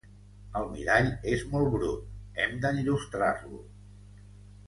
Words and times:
El 0.59 0.63
mirall 0.75 1.09
és 1.33 1.43
molt 1.51 1.69
brut: 1.75 2.07
hem 2.45 2.57
d'enllustrar-lo. 2.63 3.63